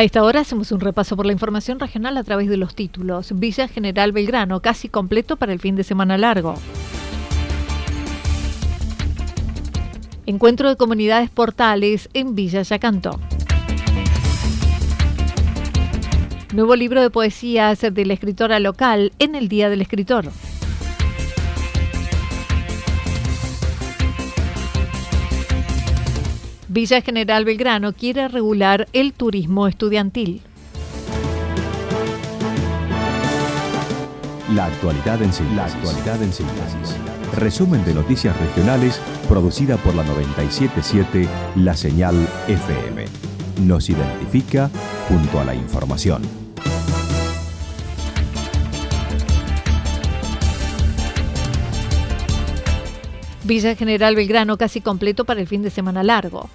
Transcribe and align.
A 0.00 0.02
esta 0.02 0.24
hora 0.24 0.40
hacemos 0.40 0.72
un 0.72 0.80
repaso 0.80 1.14
por 1.14 1.26
la 1.26 1.32
información 1.32 1.78
regional 1.78 2.16
a 2.16 2.24
través 2.24 2.48
de 2.48 2.56
los 2.56 2.74
títulos. 2.74 3.38
Villa 3.38 3.68
General 3.68 4.12
Belgrano, 4.12 4.62
casi 4.62 4.88
completo 4.88 5.36
para 5.36 5.52
el 5.52 5.58
fin 5.58 5.76
de 5.76 5.84
semana 5.84 6.16
largo. 6.16 6.54
Encuentro 10.24 10.70
de 10.70 10.76
comunidades 10.76 11.28
portales 11.28 12.08
en 12.14 12.34
Villa 12.34 12.62
Yacanto. 12.62 13.20
Nuevo 16.54 16.76
libro 16.76 17.02
de 17.02 17.10
poesías 17.10 17.82
de 17.82 18.06
la 18.06 18.14
escritora 18.14 18.58
local 18.58 19.12
en 19.18 19.34
el 19.34 19.48
Día 19.48 19.68
del 19.68 19.82
Escritor. 19.82 20.30
Villa 26.72 27.02
General 27.02 27.44
Belgrano 27.44 27.92
quiere 27.94 28.28
regular 28.28 28.86
el 28.92 29.12
turismo 29.12 29.66
estudiantil. 29.66 30.40
La 34.54 34.66
actualidad 34.66 35.20
en 35.20 35.32
síntesis. 35.32 36.96
Resumen 37.36 37.84
de 37.84 37.92
noticias 37.92 38.38
regionales 38.38 39.00
producida 39.28 39.78
por 39.78 39.96
la 39.96 40.04
977 40.04 41.28
La 41.56 41.74
Señal 41.74 42.14
FM. 42.46 43.04
Nos 43.66 43.90
identifica 43.90 44.70
junto 45.08 45.40
a 45.40 45.44
la 45.44 45.56
información. 45.56 46.22
Villa 53.50 53.74
General 53.74 54.14
Belgrano 54.14 54.56
casi 54.56 54.80
completo 54.80 55.24
para 55.24 55.40
el 55.40 55.48
fin 55.48 55.60
de 55.60 55.70
semana 55.70 56.04
largo. 56.04 56.48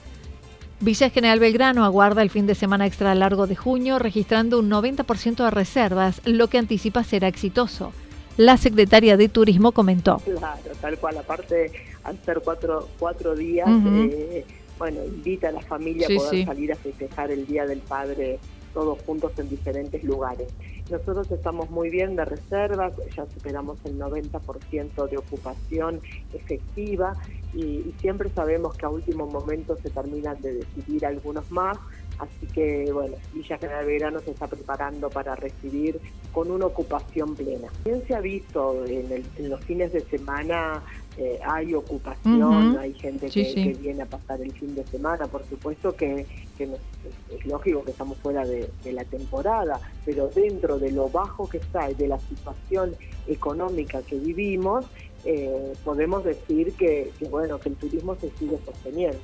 Villa 0.79 1.09
General 1.09 1.41
Belgrano 1.41 1.83
aguarda 1.83 2.21
el 2.21 2.29
fin 2.29 2.47
de 2.47 2.55
semana 2.55 2.87
extra 2.87 3.13
largo 3.15 3.47
de 3.47 3.55
junio, 3.57 3.99
registrando 3.99 4.59
un 4.59 4.71
90% 4.71 5.43
de 5.43 5.51
reservas, 5.51 6.21
lo 6.23 6.47
que 6.47 6.57
anticipa 6.57 7.03
será 7.03 7.27
exitoso. 7.27 7.91
La 8.37 8.55
secretaria 8.55 9.17
de 9.17 9.27
Turismo 9.27 9.73
comentó. 9.73 10.19
Claro, 10.19 10.71
tal 10.79 10.97
cual, 10.97 11.17
aparte, 11.17 11.69
al 12.05 12.17
ser 12.23 12.39
cuatro, 12.41 12.87
cuatro 12.97 13.35
días, 13.35 13.67
eh, 13.67 14.45
bueno, 14.79 15.03
invita 15.03 15.49
a 15.49 15.51
la 15.51 15.63
familia 15.63 16.07
a 16.07 16.15
poder 16.15 16.45
salir 16.45 16.71
a 16.71 16.77
festejar 16.77 17.29
el 17.29 17.45
Día 17.45 17.65
del 17.65 17.79
Padre 17.79 18.39
todos 18.73 19.01
juntos 19.05 19.33
en 19.37 19.49
diferentes 19.49 20.01
lugares. 20.01 20.47
Nosotros 20.89 21.31
estamos 21.31 21.71
muy 21.71 21.89
bien 21.89 22.15
de 22.15 22.25
reservas, 22.25 22.93
ya 23.15 23.25
superamos 23.25 23.83
el 23.85 23.97
90% 23.97 25.09
de 25.09 25.17
ocupación 25.17 25.99
efectiva 26.31 27.17
y, 27.53 27.91
siempre 28.01 28.29
sabemos 28.29 28.75
que 28.75 28.85
a 28.85 28.89
último 28.89 29.25
momento 29.25 29.75
se 29.77 29.89
terminan 29.89 30.39
de 30.41 30.53
decidir 30.53 31.05
algunos 31.07 31.49
más, 31.49 31.77
así 32.19 32.47
que 32.53 32.91
bueno, 32.91 33.15
Villa 33.33 33.57
General 33.57 33.85
Verano 33.85 34.19
se 34.19 34.31
está 34.31 34.47
preparando 34.47 35.09
para 35.09 35.35
recibir 35.35 35.99
con 36.31 36.51
una 36.51 36.65
ocupación 36.65 37.35
plena. 37.35 37.69
Bien 37.83 38.03
se 38.07 38.15
ha 38.15 38.19
visto 38.19 38.85
en, 38.85 39.23
en 39.37 39.49
los 39.49 39.63
fines 39.65 39.91
de 39.93 40.01
semana 40.01 40.83
eh, 41.17 41.39
hay 41.45 41.73
ocupación, 41.73 42.77
hay 42.77 42.93
gente 42.93 43.29
que, 43.29 43.77
viene 43.79 44.01
a 44.01 44.05
pasar 44.05 44.41
el 44.41 44.51
fin 44.51 44.75
de 44.75 44.85
semana, 44.85 45.27
por 45.27 45.45
supuesto 45.45 45.95
que, 45.95 46.25
es, 46.59 47.45
lógico 47.45 47.85
que 47.85 47.91
estamos 47.91 48.17
fuera 48.17 48.45
de, 48.45 48.69
la 48.91 49.05
temporada, 49.05 49.79
pero 50.03 50.27
dentro 50.27 50.77
de 50.77 50.91
lo 50.91 51.07
bajo 51.07 51.47
que 51.47 51.59
está 51.59 51.89
y 51.89 51.93
de 51.93 52.09
la 52.09 52.19
situación 52.19 52.95
económica 53.27 54.01
que 54.01 54.17
vivimos, 54.17 54.85
eh, 55.23 55.73
podemos 55.85 56.25
decir 56.25 56.73
que, 56.73 57.13
bueno 57.29 57.61
que 57.61 57.69
el 57.69 57.75
turismo 57.75 58.15
se 58.15 58.29
sigue 58.31 58.59
sosteniendo. 58.65 59.19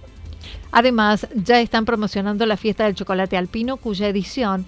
Además, 0.72 1.28
ya 1.35 1.62
están 1.62 1.85
promocionando 1.85 2.46
la 2.46 2.57
fiesta 2.57 2.85
del 2.85 2.96
chocolate 2.96 3.38
alpino, 3.38 3.78
cuya 3.78 4.07
edición, 4.07 4.66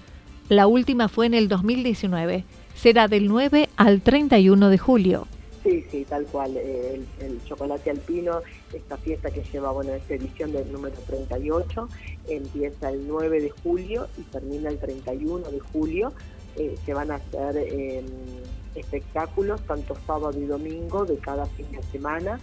la 0.49 0.67
última 0.67 1.07
fue 1.07 1.25
en 1.25 1.33
el 1.33 1.47
2019, 1.47 2.43
será 2.75 3.07
del 3.07 3.27
9 3.27 3.69
al 3.77 4.01
31 4.01 4.69
de 4.69 4.77
julio. 4.77 5.27
Sí, 5.63 5.85
sí, 5.89 6.05
tal 6.07 6.25
cual. 6.25 6.57
Eh, 6.57 7.01
el, 7.21 7.43
chocolate 7.45 7.89
alpino, 7.89 8.41
esta 8.73 8.97
fiesta 8.97 9.31
que 9.31 9.43
lleva, 9.43 9.71
bueno, 9.71 9.93
esta 9.93 10.15
edición 10.15 10.51
del 10.51 10.69
número 10.71 10.95
38, 11.07 11.87
empieza 12.27 12.89
el 12.89 13.07
9 13.07 13.41
de 13.41 13.49
julio 13.49 14.07
y 14.17 14.23
termina 14.23 14.69
el 14.69 14.77
31 14.77 15.49
de 15.49 15.59
julio. 15.59 16.11
Eh, 16.57 16.75
se 16.85 16.93
van 16.93 17.11
a 17.11 17.15
hacer 17.15 17.57
em, 17.57 18.05
espectáculos 18.75 19.61
tanto 19.61 19.95
sábado 20.05 20.37
y 20.37 20.45
domingo 20.45 21.05
de 21.05 21.17
cada 21.17 21.45
fin 21.45 21.71
de 21.71 21.81
semana. 21.83 22.39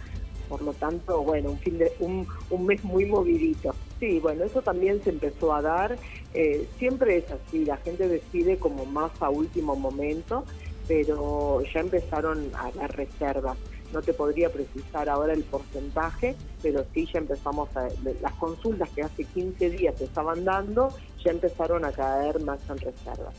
Por 0.51 0.61
lo 0.63 0.73
tanto, 0.73 1.23
bueno, 1.23 1.51
un, 1.51 1.57
fin 1.59 1.77
de, 1.77 1.93
un, 1.99 2.27
un 2.49 2.65
mes 2.65 2.83
muy 2.83 3.05
movidito. 3.05 3.73
Sí, 4.01 4.19
bueno, 4.19 4.43
eso 4.43 4.61
también 4.61 5.01
se 5.01 5.11
empezó 5.11 5.53
a 5.53 5.61
dar. 5.61 5.97
Eh, 6.33 6.67
siempre 6.77 7.19
es 7.19 7.31
así, 7.31 7.63
la 7.63 7.77
gente 7.77 8.09
decide 8.09 8.57
como 8.57 8.85
más 8.85 9.11
a 9.21 9.29
último 9.29 9.77
momento 9.77 10.43
pero 10.91 11.61
ya 11.73 11.79
empezaron 11.79 12.51
a 12.53 12.69
dar 12.71 12.93
reservas. 12.95 13.57
No 13.93 14.01
te 14.01 14.13
podría 14.13 14.49
precisar 14.49 15.07
ahora 15.07 15.31
el 15.31 15.43
porcentaje, 15.43 16.35
pero 16.61 16.83
sí 16.93 17.07
ya 17.13 17.19
empezamos 17.19 17.69
a... 17.77 17.87
Las 18.21 18.33
consultas 18.33 18.89
que 18.89 19.01
hace 19.01 19.23
15 19.23 19.69
días 19.69 19.95
se 19.97 20.03
estaban 20.03 20.43
dando, 20.43 20.93
ya 21.23 21.31
empezaron 21.31 21.85
a 21.85 21.93
caer 21.93 22.41
más 22.41 22.59
en 22.69 22.77
reservas. 22.77 23.35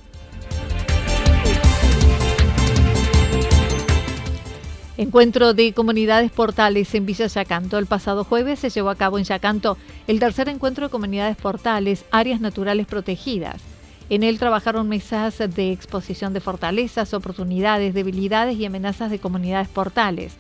Encuentro 4.99 5.55
de 5.55 5.73
comunidades 5.73 6.31
portales 6.31 6.95
en 6.95 7.07
Villa 7.07 7.27
Yacanto. 7.27 7.79
El 7.79 7.87
pasado 7.87 8.25
jueves 8.25 8.59
se 8.59 8.69
llevó 8.69 8.91
a 8.91 8.95
cabo 8.95 9.17
en 9.17 9.25
Yacanto 9.25 9.79
el 10.07 10.21
tercer 10.21 10.51
encuentro 10.51 10.87
de 10.87 10.91
comunidades 10.91 11.39
portales, 11.39 12.05
áreas 12.11 12.43
naturales 12.43 12.87
protegidas. 12.87 13.63
En 14.11 14.23
él 14.23 14.39
trabajaron 14.39 14.91
mesas 14.91 15.39
de 15.39 15.73
exposición 15.73 16.35
de 16.35 16.41
fortalezas, 16.41 17.15
oportunidades, 17.15 17.95
debilidades 17.95 18.59
y 18.59 18.67
amenazas 18.67 19.11
de 19.11 19.19
comunidades 19.19 19.69
portales. 19.69 20.35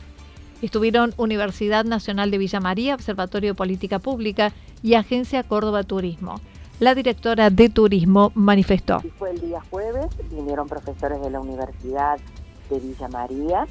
Estuvieron 0.60 1.14
Universidad 1.16 1.86
Nacional 1.86 2.30
de 2.30 2.36
Villa 2.36 2.60
María, 2.60 2.94
Observatorio 2.94 3.52
de 3.52 3.54
Política 3.54 4.00
Pública 4.00 4.52
y 4.82 4.94
Agencia 4.94 5.44
Córdoba 5.44 5.82
Turismo. 5.82 6.42
La 6.78 6.94
directora 6.94 7.48
de 7.48 7.70
Turismo 7.70 8.32
manifestó. 8.34 9.00
Fue 9.18 9.30
el 9.30 9.40
día 9.40 9.62
jueves, 9.70 10.08
vinieron 10.30 10.68
profesores 10.68 11.22
de 11.22 11.30
la 11.30 11.40
Universidad 11.40 12.18
de 12.68 12.80
Villa 12.80 13.08
María, 13.08 13.66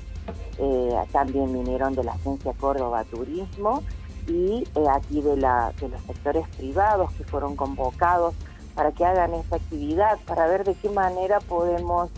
eh, 0.57 0.95
también 1.11 1.51
vinieron 1.53 1.95
de 1.95 2.03
la 2.03 2.13
Agencia 2.13 2.53
Córdoba 2.53 3.03
Turismo 3.05 3.83
y 4.27 4.63
eh, 4.75 4.85
aquí 4.91 5.21
de, 5.21 5.37
la, 5.37 5.73
de 5.79 5.89
los 5.89 6.01
sectores 6.03 6.47
privados 6.49 7.11
que 7.13 7.23
fueron 7.23 7.55
convocados 7.55 8.35
para 8.75 8.91
que 8.91 9.03
hagan 9.03 9.33
esa 9.33 9.55
actividad, 9.55 10.19
para 10.25 10.47
ver 10.47 10.63
de 10.63 10.75
qué 10.75 10.89
manera 10.89 11.39
podemos 11.39 12.09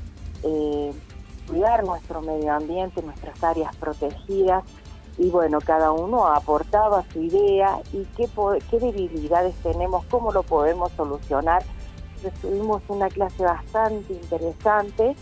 eh, 0.44 0.92
cuidar 1.48 1.84
nuestro 1.84 2.22
medio 2.22 2.54
ambiente, 2.54 3.02
nuestras 3.02 3.42
áreas 3.44 3.76
protegidas 3.78 4.64
y 5.18 5.30
bueno, 5.30 5.60
cada 5.62 5.92
uno 5.92 6.28
aportaba 6.28 7.06
su 7.14 7.22
idea 7.22 7.80
y 7.94 8.04
qué, 8.18 8.28
qué 8.70 8.80
debilidades 8.80 9.56
tenemos, 9.64 10.06
cómo 10.06 10.32
lo 10.32 10.44
podemos 10.44 10.92
solucionar. 10.94 11.64
Tuvimos 12.42 12.82
una 12.88 13.10
clase 13.10 13.44
bastante 13.44 14.14
interesante, 14.14 15.16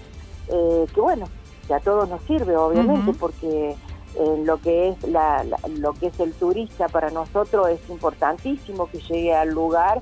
que 0.48 1.02
bueno, 1.02 1.26
que 1.68 1.74
a 1.74 1.80
todos 1.80 2.10
nos 2.10 2.22
sirve 2.24 2.56
obviamente, 2.56 3.14
porque 3.14 3.76
en 4.16 4.46
lo 4.46 4.58
que 4.60 4.90
es 4.90 5.04
la, 5.04 5.46
lo 5.78 5.94
que 5.94 6.08
es 6.08 6.20
el 6.20 6.34
turista 6.34 6.88
para 6.90 7.10
nosotros 7.12 7.70
es 7.70 7.80
importantísimo 7.90 8.90
que 8.90 9.00
llegue 9.00 9.34
al 9.34 9.50
lugar 9.50 10.02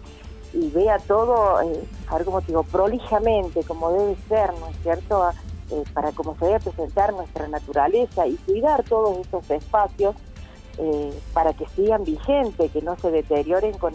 y 0.53 0.69
vea 0.69 0.97
todo, 0.99 1.61
eh, 1.61 1.83
a 2.07 2.15
ver 2.15 2.25
cómo 2.25 2.41
te 2.41 2.47
digo, 2.47 2.63
prolijamente, 2.63 3.63
como 3.63 3.91
debe 3.91 4.15
ser, 4.27 4.51
¿no 4.59 4.67
es 4.67 4.77
cierto? 4.81 5.29
Eh, 5.71 5.83
para 5.93 6.11
cómo 6.11 6.35
se 6.39 6.45
debe 6.45 6.59
presentar 6.59 7.13
nuestra 7.13 7.47
naturaleza 7.47 8.25
y 8.25 8.35
cuidar 8.37 8.83
todos 8.83 9.19
estos 9.19 9.49
espacios 9.51 10.15
eh, 10.79 11.13
para 11.33 11.53
que 11.53 11.65
sigan 11.75 12.03
vigentes, 12.03 12.71
que 12.71 12.81
no 12.81 12.97
se 12.97 13.11
deterioren 13.11 13.77
con... 13.77 13.93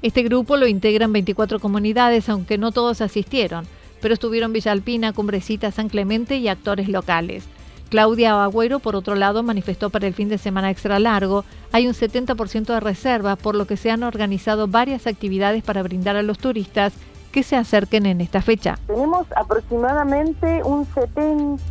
Este 0.00 0.22
grupo 0.22 0.56
lo 0.56 0.66
integran 0.66 1.12
24 1.12 1.60
comunidades, 1.60 2.28
aunque 2.28 2.56
no 2.56 2.72
todos 2.72 3.02
asistieron, 3.02 3.66
pero 4.02 4.12
estuvieron 4.12 4.52
Villalpina, 4.52 5.14
Cumbrecita, 5.14 5.70
San 5.70 5.88
Clemente 5.88 6.36
y 6.36 6.48
actores 6.48 6.88
locales. 6.88 7.44
Claudia 7.88 8.42
Agüero, 8.42 8.78
por 8.78 8.96
otro 8.96 9.14
lado, 9.14 9.42
manifestó 9.42 9.90
para 9.90 10.06
el 10.06 10.14
fin 10.14 10.28
de 10.28 10.38
semana 10.38 10.70
extra 10.70 10.98
largo, 10.98 11.44
hay 11.72 11.86
un 11.86 11.94
70% 11.94 12.66
de 12.66 12.80
reserva, 12.80 13.36
por 13.36 13.54
lo 13.54 13.66
que 13.66 13.76
se 13.76 13.90
han 13.90 14.02
organizado 14.02 14.66
varias 14.66 15.06
actividades 15.06 15.62
para 15.62 15.82
brindar 15.82 16.16
a 16.16 16.22
los 16.22 16.38
turistas 16.38 16.94
que 17.32 17.42
se 17.42 17.54
acerquen 17.54 18.06
en 18.06 18.20
esta 18.20 18.42
fecha. 18.42 18.78
Tenemos 18.86 19.26
aproximadamente 19.36 20.62
un 20.64 20.86
70 20.86 21.62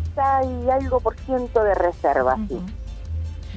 y 0.43 0.69
algo 0.69 0.99
por 0.99 1.15
ciento 1.17 1.63
de 1.63 1.73
reservas, 1.75 2.39
sí. 2.47 2.59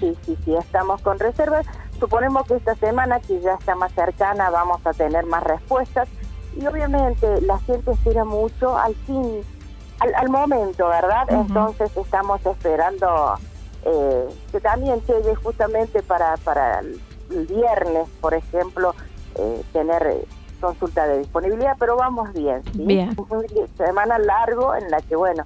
Sí, 0.00 0.16
sí, 0.24 0.36
sí, 0.44 0.54
estamos 0.58 1.00
con 1.02 1.18
reservas. 1.18 1.66
Suponemos 2.00 2.46
que 2.46 2.56
esta 2.56 2.74
semana, 2.76 3.20
que 3.20 3.40
ya 3.40 3.54
está 3.54 3.74
más 3.74 3.92
cercana, 3.92 4.50
vamos 4.50 4.84
a 4.84 4.92
tener 4.92 5.24
más 5.26 5.42
respuestas. 5.44 6.08
Y 6.56 6.66
obviamente 6.66 7.40
la 7.42 7.58
gente 7.60 7.92
espera 7.92 8.24
mucho 8.24 8.76
al 8.76 8.94
fin, 9.06 9.42
al, 9.98 10.28
momento, 10.28 10.88
¿verdad? 10.88 11.26
Entonces 11.28 11.96
estamos 11.96 12.44
esperando 12.46 13.34
eh, 13.84 14.28
que 14.52 14.60
también 14.60 15.00
llegue 15.06 15.34
justamente 15.34 16.02
para, 16.02 16.36
para 16.38 16.80
el 16.80 17.00
viernes, 17.46 18.08
por 18.20 18.34
ejemplo, 18.34 18.94
eh, 19.36 19.62
tener 19.72 20.26
consulta 20.60 21.06
de 21.06 21.18
disponibilidad, 21.18 21.76
pero 21.78 21.96
vamos 21.96 22.32
bien. 22.32 22.62
¿sí? 22.72 22.84
Bien. 22.84 23.16
Semana 23.76 24.18
largo 24.18 24.74
en 24.74 24.90
la 24.90 25.00
que, 25.00 25.16
bueno, 25.16 25.44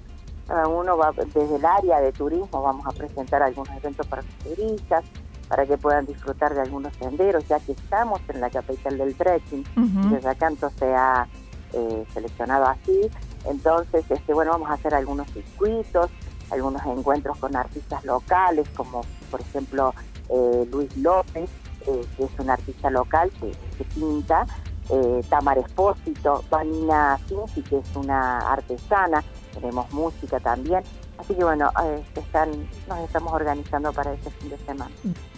uno 0.68 0.96
va 0.96 1.12
desde 1.12 1.56
el 1.56 1.64
área 1.64 2.00
de 2.00 2.12
turismo, 2.12 2.62
vamos 2.62 2.86
a 2.86 2.90
presentar 2.90 3.42
algunos 3.42 3.74
eventos 3.76 4.06
para 4.06 4.22
los 4.22 4.34
turistas, 4.36 5.04
para 5.48 5.66
que 5.66 5.78
puedan 5.78 6.06
disfrutar 6.06 6.54
de 6.54 6.60
algunos 6.60 6.94
senderos, 6.96 7.46
ya 7.48 7.58
que 7.60 7.72
estamos 7.72 8.20
en 8.28 8.40
la 8.40 8.50
capital 8.50 8.98
del 8.98 9.14
trekking, 9.14 9.64
desde 10.10 10.28
acá 10.28 10.48
entonces 10.48 10.78
se 10.78 10.94
ha 10.94 11.26
eh, 11.72 12.04
seleccionado 12.12 12.66
así. 12.66 13.10
Entonces, 13.46 14.04
este, 14.10 14.34
bueno, 14.34 14.52
vamos 14.52 14.70
a 14.70 14.74
hacer 14.74 14.94
algunos 14.94 15.30
circuitos, 15.30 16.10
algunos 16.50 16.84
encuentros 16.86 17.38
con 17.38 17.56
artistas 17.56 18.04
locales, 18.04 18.68
como 18.70 19.02
por 19.30 19.40
ejemplo 19.40 19.94
eh, 20.28 20.68
Luis 20.70 20.94
López, 20.96 21.48
eh, 21.86 22.06
que 22.16 22.24
es 22.24 22.30
un 22.38 22.50
artista 22.50 22.90
local 22.90 23.30
que, 23.40 23.52
que 23.76 23.84
pinta, 23.94 24.46
eh, 24.90 25.22
Tamar 25.28 25.58
Espósito, 25.58 26.44
Vanina 26.50 27.18
Cinci, 27.28 27.62
que 27.62 27.78
es 27.78 27.96
una 27.96 28.38
artesana, 28.38 29.22
tenemos 29.52 29.90
música 29.92 30.40
también. 30.40 30.82
Así 31.18 31.34
que 31.34 31.42
bueno, 31.42 31.70
eh, 31.82 32.02
están, 32.14 32.50
nos 32.88 32.98
estamos 33.00 33.32
organizando 33.32 33.92
para 33.92 34.12
este 34.14 34.30
fin 34.30 34.50
de 34.50 34.58
semana. 34.58 34.90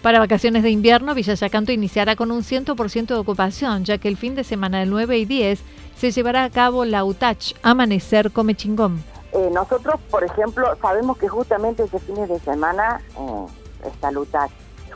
Para 0.02 0.18
vacaciones 0.18 0.62
de 0.62 0.70
invierno, 0.70 1.14
Villa 1.14 1.34
Yacanto 1.34 1.72
iniciará 1.72 2.16
con 2.16 2.30
un 2.30 2.42
100% 2.42 3.06
de 3.06 3.14
ocupación, 3.14 3.84
ya 3.84 3.98
que 3.98 4.08
el 4.08 4.16
fin 4.16 4.34
de 4.34 4.44
semana 4.44 4.80
del 4.80 4.90
9 4.90 5.18
y 5.18 5.24
10 5.24 5.60
se 5.96 6.10
llevará 6.10 6.44
a 6.44 6.50
cabo 6.50 6.84
la 6.84 7.04
UTACH, 7.04 7.54
Amanecer 7.62 8.30
Come 8.30 8.54
Chingón. 8.54 9.02
Eh, 9.32 9.50
nosotros, 9.52 10.00
por 10.10 10.22
ejemplo, 10.24 10.76
sabemos 10.82 11.16
que 11.16 11.28
justamente 11.28 11.84
ese 11.84 11.98
fin 12.00 12.26
de 12.26 12.38
semana 12.40 13.00
eh, 13.18 13.88
está 13.88 14.10
la 14.10 14.20
UTACH, 14.20 14.52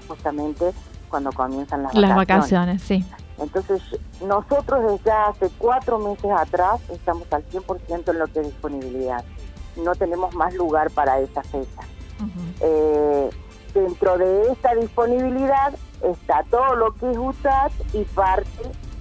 justamente 0.06 0.72
cuando 1.08 1.32
comienzan 1.32 1.84
las, 1.84 1.94
las 1.94 2.14
vacaciones. 2.14 2.82
sí. 2.82 3.04
Entonces, 3.38 3.82
nosotros 4.25 4.92
desde 4.92 5.10
hace 5.10 5.50
cuatro 5.58 5.98
meses 5.98 6.31
atrás 6.31 6.81
estamos 6.90 7.26
al 7.32 7.44
100% 7.48 8.10
en 8.10 8.19
lo 8.19 8.26
que 8.28 8.40
es 8.40 8.46
disponibilidad. 8.46 9.25
No 9.76 9.94
tenemos 9.94 10.34
más 10.34 10.54
lugar 10.54 10.90
para 10.90 11.18
esa 11.20 11.42
fecha. 11.42 11.82
Eh, 12.60 13.30
dentro 13.74 14.16
de 14.18 14.52
esta 14.52 14.74
disponibilidad 14.74 15.74
está 16.02 16.44
todo 16.50 16.76
lo 16.76 16.94
que 16.94 17.10
es 17.10 17.18
UTAT 17.18 17.72
y 17.92 18.04
parte 18.04 18.48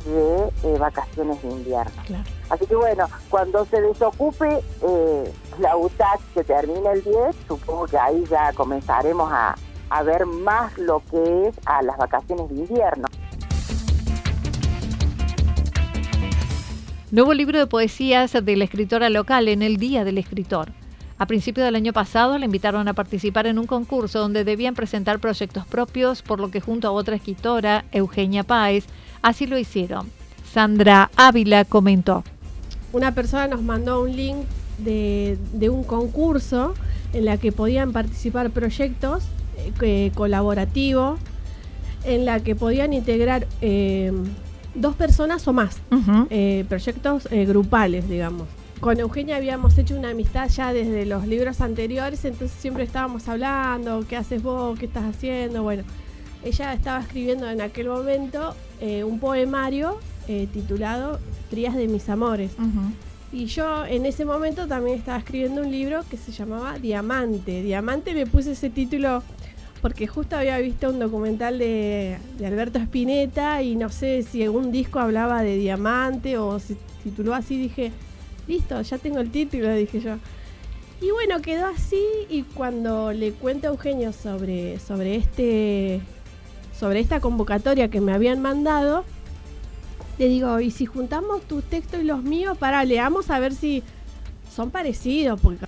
de 0.06 0.52
eh, 0.64 0.78
vacaciones 0.78 1.42
de 1.42 1.50
invierno. 1.50 2.02
Así 2.50 2.66
que 2.66 2.76
bueno, 2.76 3.08
cuando 3.30 3.66
se 3.66 3.82
desocupe 3.82 4.62
eh, 4.82 5.34
la 5.60 5.78
UTAT 5.78 6.20
que 6.34 6.44
termina 6.44 6.92
el 6.92 7.04
10, 7.04 7.36
supongo 7.48 7.86
que 7.86 7.98
ahí 7.98 8.26
ya 8.30 8.52
comenzaremos 8.54 9.32
a, 9.32 9.56
a 9.90 10.04
ver 10.04 10.26
más 10.26 10.78
lo 10.78 11.02
que 11.10 11.48
es 11.48 11.56
a 11.66 11.82
las 11.84 11.98
vacaciones 11.98 12.50
de 12.50 12.56
invierno. 12.56 13.08
Nuevo 17.14 17.36
libro 17.36 17.60
de 17.60 17.68
poesías 17.68 18.34
de 18.34 18.56
la 18.56 18.64
escritora 18.64 19.08
local 19.12 19.48
en 19.48 19.62
el 19.62 19.78
Día 19.78 20.04
del 20.04 20.18
Escritor. 20.18 20.72
A 21.20 21.28
principios 21.28 21.64
del 21.64 21.76
año 21.76 21.94
pasado 21.94 22.40
le 22.40 22.46
invitaron 22.46 22.88
a 22.88 22.96
participar 22.96 23.46
en 23.46 23.60
un 23.60 23.68
concurso 23.68 24.18
donde 24.18 24.44
debían 24.44 24.74
presentar 24.74 25.20
proyectos 25.20 25.68
propios, 25.68 26.24
por 26.24 26.40
lo 26.40 26.50
que 26.50 26.60
junto 26.60 26.88
a 26.88 26.92
otra 26.92 27.16
escritora, 27.16 27.86
Eugenia 27.92 28.42
Páez, 28.42 28.86
así 29.22 29.46
lo 29.46 29.60
hicieron. 29.60 30.10
Sandra 30.52 31.12
Ávila 31.16 31.66
comentó. 31.66 32.24
Una 32.94 33.14
persona 33.14 33.46
nos 33.46 33.62
mandó 33.62 34.02
un 34.02 34.16
link 34.16 34.38
de, 34.80 35.38
un 35.70 35.84
concurso 35.84 36.74
en 37.14 37.26
la 37.26 37.38
que 37.38 37.52
podían 37.52 37.92
participar 37.92 38.50
proyectos 38.50 39.24
eh, 39.84 40.12
colaborativos, 40.16 41.20
en 42.06 42.26
la 42.26 42.40
que 42.40 42.56
podían 42.56 42.92
integrar 42.92 43.46
eh, 43.62 44.12
dos 44.76 44.96
personas 44.96 45.48
o 45.48 45.54
más, 45.54 45.78
eh, 46.30 46.66
proyectos 46.68 47.28
eh, 47.32 47.46
grupales, 47.46 48.08
digamos. 48.10 48.48
Con 48.80 49.00
Eugenia 49.00 49.38
habíamos 49.38 49.78
hecho 49.78 49.96
una 49.96 50.10
amistad 50.10 50.50
ya 50.50 50.74
desde 50.74 51.06
los 51.06 51.26
libros 51.26 51.62
anteriores, 51.62 52.26
entonces 52.26 52.58
siempre 52.60 52.84
estábamos 52.84 53.28
hablando, 53.30 54.06
¿qué 54.08 54.18
haces 54.18 54.44
vos? 54.44 54.78
¿Qué 54.78 54.88
estás 54.88 55.16
haciendo? 55.16 55.64
Bueno, 55.64 55.84
ella 56.44 56.74
estaba 56.74 57.00
escribiendo 57.00 57.50
en 57.50 57.62
aquel 57.62 57.88
momento 57.88 58.56
eh, 58.82 59.04
un 59.04 59.20
poemario 59.20 60.00
titulado 60.54 61.20
Trías 61.50 61.76
de 61.76 61.88
mis 61.90 62.08
amores. 62.08 62.54
Y 63.34 63.46
yo 63.48 63.86
en 63.86 64.06
ese 64.06 64.24
momento 64.24 64.68
también 64.68 64.98
estaba 64.98 65.18
escribiendo 65.18 65.62
un 65.62 65.72
libro 65.72 66.04
que 66.10 66.18
se 66.18 66.32
llamaba 66.32 66.80
Diamante. 66.80 67.62
Diamante 67.62 68.14
me 68.14 68.26
puse 68.26 68.52
ese 68.52 68.70
título 68.70 69.22
porque 69.84 70.08
justo 70.08 70.38
había 70.38 70.58
visto 70.60 70.90
un 70.90 70.98
documental 70.98 71.60
de, 71.60 72.18
Alberto 72.40 72.80
Spinetta 72.80 73.62
y 73.64 73.76
no 73.76 73.90
sé 73.90 74.24
si 74.24 74.42
algún 74.42 74.72
disco 74.72 75.00
hablaba 75.00 75.42
de 75.44 75.58
diamante 75.58 76.38
o 76.38 76.58
se 76.58 76.78
tituló 77.04 77.36
así, 77.36 77.58
dije, 77.58 77.92
listo, 78.48 78.82
ya 78.82 78.98
tengo 78.98 79.20
el 79.20 79.30
título, 79.30 79.70
dije 79.74 80.00
yo. 80.00 80.16
Y 81.02 81.12
bueno, 81.12 81.42
quedó 81.42 81.68
así 81.68 82.02
y 82.30 82.44
cuando 82.44 83.12
le 83.12 83.34
cuento 83.34 83.68
a 83.68 83.72
Eugenio 83.72 84.14
sobre, 84.14 84.80
sobre, 84.80 85.18
este, 85.18 86.00
sobre 86.74 87.02
esta 87.02 87.20
convocatoria 87.20 87.90
que 87.90 88.00
me 88.00 88.14
habían 88.14 88.42
mandado, 88.42 89.04
le 90.18 90.30
digo, 90.30 90.62
¿y 90.62 90.72
si 90.72 90.86
juntamos 90.86 91.42
tus 91.42 91.62
textos 91.62 92.00
y 92.00 92.06
los 92.06 92.24
míos 92.24 92.58
para 92.58 92.86
leamos 92.86 93.30
a 93.30 93.38
ver 93.38 93.54
si 93.54 93.84
son 94.50 94.72
parecidos? 94.72 95.42
Porque 95.42 95.66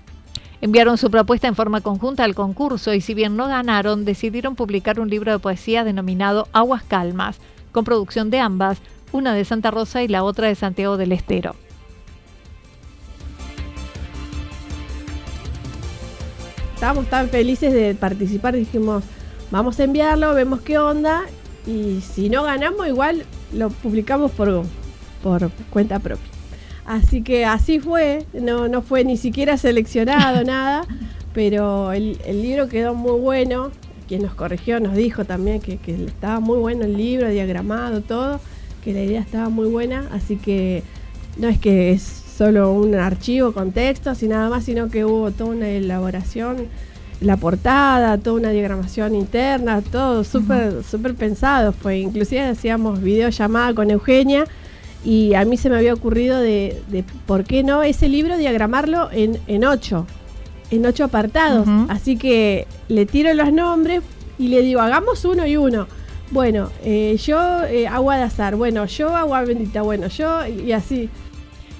Enviaron 0.61 0.97
su 0.97 1.11
propuesta 1.11 1.47
en 1.47 1.55
forma 1.55 1.81
conjunta 1.81 2.23
al 2.23 2.35
concurso 2.35 2.93
y 2.93 3.01
si 3.01 3.13
bien 3.13 3.35
no 3.35 3.47
ganaron, 3.47 4.05
decidieron 4.05 4.55
publicar 4.55 4.99
un 4.99 5.09
libro 5.09 5.31
de 5.31 5.39
poesía 5.39 5.83
denominado 5.83 6.47
Aguas 6.53 6.83
Calmas, 6.83 7.39
con 7.71 7.83
producción 7.83 8.29
de 8.29 8.39
ambas, 8.39 8.79
una 9.11 9.33
de 9.33 9.45
Santa 9.45 9.71
Rosa 9.71 10.01
y 10.03 10.07
la 10.07 10.23
otra 10.23 10.47
de 10.47 10.55
Santiago 10.55 10.97
del 10.97 11.11
Estero. 11.11 11.55
Estábamos 16.73 17.07
tan 17.07 17.29
felices 17.29 17.73
de 17.73 17.95
participar, 17.95 18.55
dijimos, 18.55 19.03
vamos 19.51 19.79
a 19.79 19.85
enviarlo, 19.85 20.33
vemos 20.33 20.61
qué 20.61 20.77
onda 20.77 21.23
y 21.65 22.01
si 22.01 22.29
no 22.29 22.43
ganamos 22.43 22.87
igual 22.87 23.25
lo 23.53 23.69
publicamos 23.69 24.31
por, 24.31 24.63
por 25.23 25.49
cuenta 25.69 25.99
propia. 25.99 26.34
Así 26.85 27.23
que 27.23 27.45
así 27.45 27.79
fue, 27.79 28.25
no, 28.33 28.67
no 28.67 28.81
fue 28.81 29.03
ni 29.03 29.17
siquiera 29.17 29.57
seleccionado, 29.57 30.43
nada, 30.45 30.85
pero 31.33 31.91
el, 31.91 32.17
libro 32.27 32.69
quedó 32.69 32.93
muy 32.93 33.19
bueno. 33.19 33.71
Quien 34.07 34.21
nos 34.21 34.35
corrigió 34.35 34.79
nos 34.79 34.95
dijo 34.95 35.25
también 35.25 35.59
que, 35.59 35.79
estaba 35.85 36.39
muy 36.39 36.59
bueno 36.59 36.85
el 36.85 36.95
libro, 36.95 37.27
diagramado, 37.27 38.01
todo, 38.01 38.39
que 38.83 38.93
la 38.93 39.01
idea 39.01 39.19
estaba 39.19 39.49
muy 39.49 39.67
buena, 39.67 40.07
así 40.11 40.35
que 40.35 40.83
no 41.37 41.47
es 41.47 41.59
que 41.59 41.91
es 41.91 42.03
solo 42.03 42.71
un 42.71 42.93
archivo 42.93 43.51
con 43.51 43.71
textos 43.71 44.21
y 44.21 44.27
nada 44.27 44.47
más, 44.49 44.65
sino 44.65 44.89
que 44.89 45.05
hubo 45.05 45.31
toda 45.31 45.49
una 45.51 45.69
elaboración 45.69 46.67
la 47.21 47.37
portada, 47.37 48.17
toda 48.17 48.35
una 48.35 48.49
diagramación 48.49 49.15
interna, 49.15 49.81
todo 49.81 50.23
súper 50.23 50.83
súper 50.83 51.15
pensado 51.15 51.71
fue. 51.71 51.99
Inclusive 51.99 52.41
hacíamos 52.41 53.01
videollamada 53.01 53.73
con 53.73 53.89
Eugenia 53.89 54.45
y 55.05 55.35
a 55.35 55.45
mí 55.45 55.55
se 55.55 55.69
me 55.69 55.77
había 55.77 55.93
ocurrido 55.93 56.39
de, 56.39 57.05
¿por 57.27 57.43
qué 57.43 57.63
no 57.63 57.83
ese 57.83 58.09
libro 58.09 58.37
diagramarlo 58.37 59.09
en, 59.11 59.39
en 59.45 59.63
ocho? 59.63 60.07
En 60.71 60.85
ocho 60.85 61.03
apartados. 61.03 61.67
Así 61.89 62.17
que 62.17 62.67
le 62.87 63.05
tiro 63.05 63.31
los 63.35 63.53
nombres 63.53 64.01
y 64.39 64.47
le 64.47 64.61
digo, 64.61 64.81
hagamos 64.81 65.23
uno 65.23 65.45
y 65.45 65.57
uno. 65.57 65.87
Bueno, 66.31 66.71
eh, 66.83 67.17
yo 67.23 67.63
eh, 67.65 67.87
agua 67.87 68.17
de 68.17 68.23
azar, 68.23 68.55
bueno, 68.55 68.85
yo 68.87 69.15
agua 69.15 69.43
bendita, 69.43 69.83
bueno, 69.83 70.07
yo 70.07 70.45
y 70.47 70.71
así. 70.71 71.07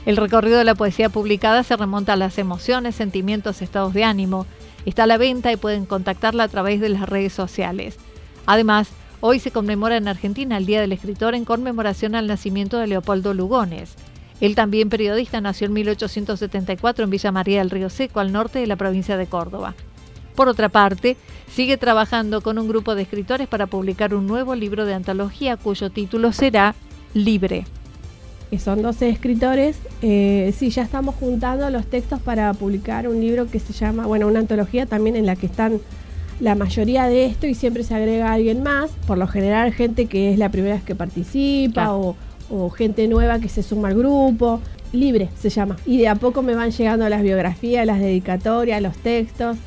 El 0.05 0.17
recorrido 0.17 0.60
de 0.60 0.63
la 0.63 0.75
poesía 0.75 1.10
publicada 1.10 1.63
se 1.63 1.75
remonta 1.75 2.13
a 2.13 2.15
las 2.15 2.38
emociones, 2.38 2.94
sentimientos, 2.94 3.63
estados 3.63 3.96
de 3.96 4.03
ánimo. 4.03 4.46
Está 4.86 5.03
a 5.03 5.08
la 5.08 5.17
venta 5.17 5.51
y 5.51 5.55
pueden 5.55 5.88
contactarla 5.88 6.44
a 6.44 6.48
través 6.48 6.79
de 6.79 6.89
las 6.89 7.10
redes 7.10 7.34
sociales. 7.34 7.98
Además, 8.46 8.89
hoy 9.22 9.39
se 9.39 9.51
conmemora 9.51 9.98
en 9.98 10.07
Argentina 10.07 10.57
el 10.57 10.65
Día 10.65 10.81
del 10.81 10.91
Escritor 10.91 11.36
en 11.36 11.45
conmemoración 11.45 12.15
al 12.15 12.27
nacimiento 12.27 12.77
de 12.77 12.88
Leopoldo 12.88 13.34
Lugones. 13.34 13.95
Él 14.41 14.55
también 14.55 14.89
periodista 14.89 15.41
nació 15.41 15.67
en 15.67 15.74
1874 15.74 17.03
en 17.03 17.10
Villa 17.10 17.31
María 17.31 17.60
del 17.60 17.69
Río 17.69 17.89
Seco, 17.89 18.19
al 18.19 18.31
norte 18.31 18.60
de 18.60 18.67
la 18.67 18.75
provincia 18.75 19.17
de 19.17 19.27
Córdoba. 19.27 19.75
Por 20.36 20.50
otra 20.50 20.69
parte, 20.69 21.15
sigue 21.50 21.77
trabajando 21.77 22.41
con 22.41 22.60
un 22.60 22.67
grupo 22.67 22.95
de 22.95 23.03
escritores 23.03 23.48
para 23.48 23.67
publicar 23.67 24.13
un 24.13 24.27
nuevo 24.27 24.55
libro 24.55 24.86
de 24.86 24.93
antología 24.93 25.55
cuyo 25.55 25.89
título 25.89 26.34
será 26.34 26.75
Libre 27.13 27.65
que 28.50 28.60
son 28.60 28.81
12 28.81 29.10
escritores, 29.10 29.77
eh, 30.01 30.53
sí, 30.57 30.69
ya 30.69 30.84
estamos 30.84 31.15
juntando 31.15 31.69
los 31.69 31.86
textos 31.88 32.19
para 32.19 32.53
publicar 32.53 33.07
un 33.07 33.19
libro 33.19 33.48
que 33.50 33.60
se 33.60 33.74
llama, 33.74 34.05
bueno, 34.05 34.27
una 34.27 34.39
antología 34.39 34.86
también 34.86 35.15
en 35.15 35.25
la 35.25 35.36
que 35.36 35.48
están 35.48 35.81
la 36.39 36.56
mayoría 36.56 37.06
de 37.06 37.25
esto 37.25 37.48
y 37.48 37.54
siempre 37.54 37.84
se 37.84 37.96
agrega 37.96 38.32
alguien 38.32 38.62
más, 38.63 38.92
por 39.08 39.18
lo 39.18 39.27
general 39.27 39.74
gente 39.74 40.08
que 40.08 40.34
es 40.34 40.38
la 40.38 40.50
primera 40.50 40.75
vez 40.75 40.84
que 40.84 40.96
participa 40.96 41.94
o, 41.94 42.15
o, 42.50 42.70
gente 42.70 43.08
nueva 43.08 43.39
que 43.39 43.50
se 43.50 43.63
suma 43.63 43.89
al 43.89 43.96
grupo, 43.96 44.62
libre 44.92 45.30
se 45.39 45.50
llama. 45.50 45.77
Y 45.86 45.98
de 45.98 46.08
a 46.08 46.15
poco 46.15 46.42
me 46.42 46.56
van 46.56 46.72
llegando 46.72 47.08
las 47.08 47.22
biografías, 47.22 47.86
las 47.86 48.00
dedicatorias, 48.00 48.82
los 48.82 48.98
textos. 48.98 49.58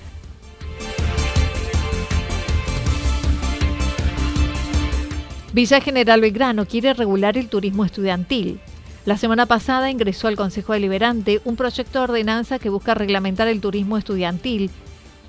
Villa 5.52 5.80
General 5.80 6.20
Belgrano 6.20 6.66
quiere 6.66 6.92
regular 6.92 7.36
el 7.38 7.48
turismo 7.48 7.84
estudiantil. 7.84 8.60
La 9.06 9.16
semana 9.16 9.46
pasada 9.46 9.90
ingresó 9.90 10.28
al 10.28 10.36
Consejo 10.36 10.74
Deliberante 10.74 11.40
un 11.46 11.56
proyecto 11.56 11.98
de 11.98 12.04
ordenanza 12.04 12.58
que 12.58 12.68
busca 12.68 12.94
reglamentar 12.94 13.48
el 13.48 13.60
turismo 13.60 13.96
estudiantil, 13.96 14.70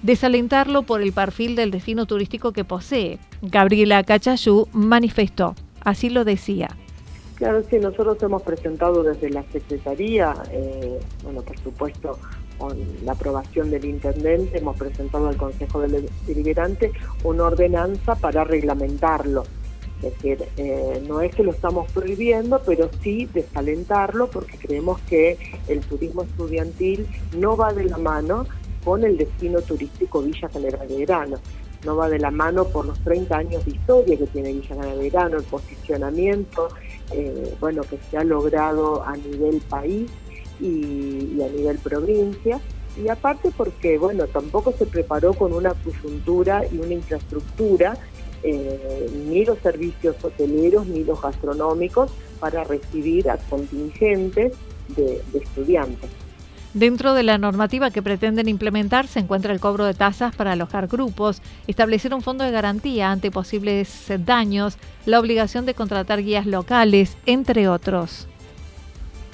desalentarlo 0.03 0.83
por 0.83 1.01
el 1.01 1.13
perfil 1.13 1.55
del 1.55 1.71
destino 1.71 2.05
turístico 2.05 2.51
que 2.51 2.63
posee. 2.63 3.19
Gabriela 3.41 4.03
Cachayú 4.03 4.67
manifestó, 4.73 5.55
así 5.81 6.09
lo 6.09 6.25
decía. 6.25 6.69
Claro, 7.35 7.63
sí, 7.69 7.79
nosotros 7.79 8.21
hemos 8.21 8.41
presentado 8.41 9.01
desde 9.01 9.29
la 9.29 9.43
Secretaría, 9.51 10.33
eh, 10.51 10.99
bueno, 11.23 11.41
por 11.41 11.57
supuesto, 11.59 12.19
con 12.57 12.77
la 13.05 13.13
aprobación 13.13 13.71
del 13.71 13.85
intendente, 13.85 14.57
hemos 14.57 14.77
presentado 14.77 15.29
al 15.29 15.37
Consejo 15.37 15.81
Deliberante 16.27 16.91
una 17.23 17.45
ordenanza 17.45 18.15
para 18.15 18.43
reglamentarlo 18.43 19.45
es 20.01 20.13
decir, 20.13 20.45
eh, 20.55 21.03
no 21.07 21.19
es 21.19 21.35
que 21.35 21.43
lo 21.43 21.51
estamos 21.51 21.91
prohibiendo, 21.91 22.61
pero 22.65 22.89
sí 23.01 23.27
desalentarlo 23.33 24.29
porque 24.29 24.57
creemos 24.57 24.99
que 25.01 25.37
el 25.67 25.81
turismo 25.81 26.23
estudiantil 26.23 27.05
no 27.37 27.57
va 27.57 27.73
de 27.73 27.83
la 27.83 27.97
mano 27.97 28.45
con 28.89 29.03
el 29.03 29.17
destino 29.17 29.61
turístico 29.61 30.23
Villa 30.23 30.49
General 30.49 30.87
Verano. 30.87 31.37
No 31.85 31.95
va 31.95 32.09
de 32.09 32.17
la 32.17 32.31
mano 32.31 32.65
por 32.65 32.87
los 32.87 32.99
30 33.01 33.37
años 33.37 33.63
de 33.63 33.71
historia 33.71 34.17
que 34.17 34.25
tiene 34.25 34.51
Villa 34.51 34.69
General 34.69 34.97
Verano, 34.97 35.37
el 35.37 35.43
posicionamiento 35.43 36.69
eh, 37.11 37.53
bueno, 37.59 37.83
que 37.83 37.99
se 38.09 38.17
ha 38.17 38.23
logrado 38.23 39.03
a 39.03 39.15
nivel 39.15 39.61
país 39.69 40.09
y, 40.59 41.35
y 41.35 41.43
a 41.43 41.49
nivel 41.49 41.77
provincia 41.77 42.59
y 42.97 43.07
aparte 43.09 43.51
porque 43.55 43.99
bueno 43.99 44.25
tampoco 44.25 44.73
se 44.73 44.87
preparó 44.87 45.35
con 45.35 45.53
una 45.53 45.75
coyuntura 45.75 46.63
y 46.65 46.79
una 46.79 46.93
infraestructura 46.95 47.95
eh, 48.41 49.07
ni 49.27 49.45
los 49.45 49.59
servicios 49.59 50.15
hoteleros 50.23 50.87
ni 50.87 51.03
los 51.03 51.21
gastronómicos 51.21 52.11
para 52.39 52.63
recibir 52.63 53.29
a 53.29 53.37
contingentes 53.37 54.53
de, 54.95 55.21
estudiantes. 55.33 56.09
Dentro 56.73 57.15
de 57.15 57.23
la 57.23 57.39
normativa 57.39 57.89
que 57.89 58.03
pretenden 58.03 58.47
implementar 58.47 59.07
se 59.07 59.19
encuentra 59.19 59.51
el 59.51 59.59
cobro 59.59 59.85
de 59.85 59.95
tasas 59.95 60.35
para 60.35 60.51
alojar 60.51 60.87
grupos, 60.87 61.41
establecer 61.65 62.13
un 62.13 62.21
fondo 62.21 62.43
de 62.43 62.51
garantía 62.51 63.11
ante 63.11 63.31
posibles 63.31 64.11
daños, 64.19 64.77
la 65.07 65.19
obligación 65.19 65.65
de 65.65 65.73
contratar 65.73 66.21
guías 66.21 66.45
locales, 66.45 67.17
entre 67.25 67.67
otros. 67.67 68.27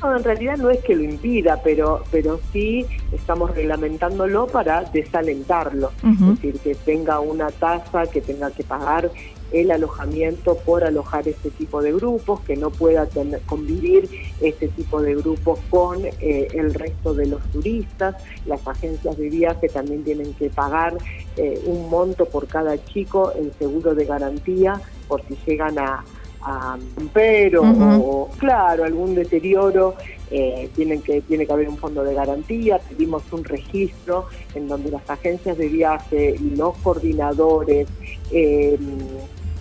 No, 0.01 0.15
en 0.15 0.23
realidad 0.23 0.57
no 0.57 0.69
es 0.69 0.79
que 0.83 0.95
lo 0.95 1.03
impida, 1.03 1.61
pero, 1.61 2.03
pero 2.09 2.39
sí 2.53 2.85
estamos 3.11 3.53
reglamentándolo 3.53 4.47
para 4.47 4.83
desalentarlo. 4.83 5.91
Es 6.03 6.19
decir, 6.19 6.59
que 6.59 6.75
tenga 6.75 7.19
una 7.19 7.47
tasa, 7.49 8.05
que 8.05 8.21
tenga 8.21 8.51
que 8.51 8.63
pagar 8.63 9.11
el 9.51 9.71
alojamiento 9.71 10.55
por 10.57 10.83
alojar 10.83 11.27
este 11.27 11.49
tipo 11.51 11.81
de 11.81 11.93
grupos, 11.93 12.41
que 12.41 12.55
no 12.55 12.69
pueda 12.69 13.05
tener, 13.05 13.41
convivir 13.41 14.09
este 14.41 14.67
tipo 14.69 15.01
de 15.01 15.15
grupos 15.15 15.59
con 15.69 16.05
eh, 16.05 16.47
el 16.53 16.73
resto 16.73 17.13
de 17.13 17.27
los 17.27 17.43
turistas. 17.51 18.15
Las 18.45 18.67
agencias 18.67 19.17
de 19.17 19.29
viaje 19.29 19.69
también 19.69 20.03
tienen 20.03 20.33
que 20.33 20.49
pagar 20.49 20.97
eh, 21.37 21.61
un 21.65 21.89
monto 21.89 22.25
por 22.25 22.47
cada 22.47 22.83
chico 22.85 23.31
en 23.35 23.53
seguro 23.53 23.95
de 23.95 24.05
garantía 24.05 24.81
por 25.07 25.21
si 25.27 25.37
llegan 25.45 25.77
a, 25.79 26.03
a 26.41 26.77
pero 27.13 27.61
o 27.63 28.29
claro 28.37 28.83
algún 28.83 29.15
deterioro 29.15 29.95
eh, 30.31 30.69
tienen 30.75 31.01
que 31.01 31.21
tiene 31.21 31.45
que 31.45 31.53
haber 31.53 31.69
un 31.69 31.77
fondo 31.77 32.03
de 32.03 32.13
garantía 32.13 32.79
pedimos 32.79 33.23
un 33.31 33.43
registro 33.43 34.27
en 34.53 34.67
donde 34.67 34.91
las 34.91 35.09
agencias 35.09 35.57
de 35.57 35.67
viaje 35.67 36.35
y 36.39 36.55
los 36.55 36.77
coordinadores 36.77 37.87
eh, 38.31 38.77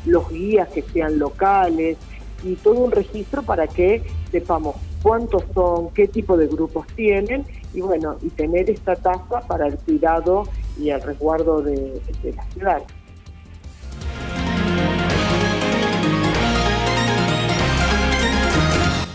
los 0.06 0.28
guías 0.30 0.68
que 0.68 0.82
sean 0.82 1.18
locales 1.18 1.96
y 2.42 2.54
todo 2.56 2.80
un 2.80 2.90
registro 2.90 3.42
para 3.42 3.66
que 3.66 4.02
sepamos 4.30 4.76
cuántos 5.02 5.44
son 5.54 5.90
qué 5.90 6.08
tipo 6.08 6.36
de 6.36 6.46
grupos 6.46 6.86
tienen 6.94 7.44
y 7.72 7.80
bueno 7.80 8.16
y 8.22 8.30
tener 8.30 8.70
esta 8.70 8.96
tasa 8.96 9.40
para 9.46 9.66
el 9.66 9.76
cuidado 9.78 10.44
y 10.78 10.90
el 10.90 11.00
resguardo 11.02 11.62
de, 11.62 12.00
de 12.22 12.32
la 12.32 12.44
ciudad 12.50 12.82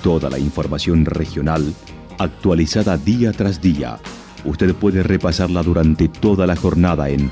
Toda 0.04 0.30
la 0.30 0.40
información 0.40 1.04
regional 1.06 1.74
actualizada 2.20 2.98
día 2.98 3.34
tras 3.34 3.62
día. 3.62 4.00
Usted 4.46 4.74
puede 4.74 5.04
repasarla 5.04 5.62
durante 5.62 6.08
toda 6.08 6.48
la 6.48 6.56
jornada 6.56 7.10
en 7.10 7.32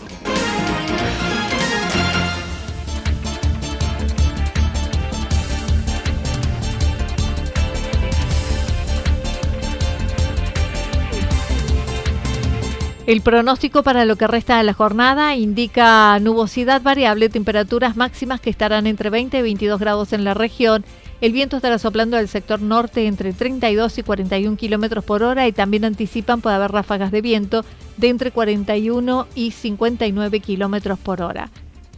El 13.11 13.19
pronóstico 13.19 13.83
para 13.83 14.05
lo 14.05 14.15
que 14.15 14.25
resta 14.25 14.57
de 14.57 14.63
la 14.63 14.71
jornada 14.71 15.35
indica 15.35 16.17
nubosidad 16.21 16.81
variable, 16.81 17.27
temperaturas 17.27 17.97
máximas 17.97 18.39
que 18.39 18.49
estarán 18.49 18.87
entre 18.87 19.09
20 19.09 19.37
y 19.37 19.41
22 19.41 19.81
grados 19.81 20.13
en 20.13 20.23
la 20.23 20.33
región. 20.33 20.85
El 21.19 21.33
viento 21.33 21.57
estará 21.57 21.77
soplando 21.77 22.15
del 22.15 22.29
sector 22.29 22.61
norte 22.61 23.07
entre 23.07 23.33
32 23.33 23.97
y 23.97 24.03
41 24.03 24.55
kilómetros 24.55 25.03
por 25.03 25.23
hora 25.23 25.45
y 25.45 25.51
también 25.51 25.83
anticipan 25.83 26.39
puede 26.39 26.55
haber 26.55 26.71
ráfagas 26.71 27.11
de 27.11 27.21
viento 27.21 27.65
de 27.97 28.07
entre 28.07 28.31
41 28.31 29.27
y 29.35 29.51
59 29.51 30.39
kilómetros 30.39 30.97
por 30.97 31.21
hora. 31.21 31.49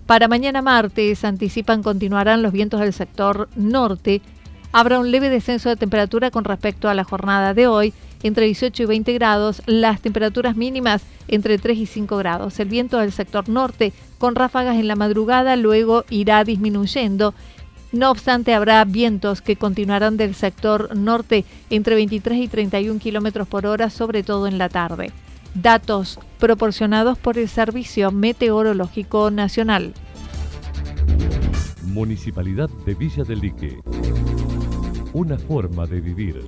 Para 0.07 0.27
mañana 0.27 0.63
martes 0.63 1.23
anticipan 1.23 1.83
continuarán 1.83 2.41
los 2.41 2.53
vientos 2.53 2.79
del 2.79 2.91
sector 2.91 3.49
norte. 3.55 4.23
Habrá 4.71 4.97
un 4.97 5.11
leve 5.11 5.29
descenso 5.29 5.69
de 5.69 5.75
temperatura 5.75 6.31
con 6.31 6.43
respecto 6.43 6.89
a 6.89 6.95
la 6.95 7.03
jornada 7.03 7.53
de 7.53 7.67
hoy 7.67 7.93
entre 8.23 8.45
18 8.45 8.83
y 8.83 8.85
20 8.85 9.13
grados, 9.13 9.61
las 9.65 10.01
temperaturas 10.01 10.55
mínimas 10.55 11.03
entre 11.27 11.57
3 11.57 11.77
y 11.77 11.85
5 11.85 12.17
grados. 12.17 12.59
El 12.59 12.69
viento 12.69 12.97
del 12.97 13.11
sector 13.11 13.47
norte 13.49 13.93
con 14.17 14.35
ráfagas 14.35 14.77
en 14.77 14.87
la 14.87 14.95
madrugada 14.95 15.55
luego 15.55 16.05
irá 16.09 16.43
disminuyendo. 16.43 17.33
No 17.91 18.09
obstante, 18.09 18.55
habrá 18.55 18.83
vientos 18.85 19.41
que 19.41 19.55
continuarán 19.55 20.17
del 20.17 20.33
sector 20.33 20.95
norte 20.97 21.45
entre 21.69 21.95
23 21.95 22.39
y 22.39 22.47
31 22.47 22.99
kilómetros 22.99 23.47
por 23.47 23.67
hora, 23.67 23.91
sobre 23.91 24.23
todo 24.23 24.47
en 24.47 24.57
la 24.57 24.67
tarde. 24.69 25.11
Datos 25.53 26.19
proporcionados 26.39 27.19
por 27.19 27.37
el 27.37 27.47
Servicio 27.47 28.11
Meteorológico 28.11 29.29
Nacional. 29.29 29.93
Municipalidad 31.83 32.69
de 32.87 32.95
Villa 32.95 33.23
del 33.23 33.39
Lique. 33.39 33.77
Una 35.13 35.37
forma 35.37 35.85
de 35.85 36.01
vivir. 36.01 36.47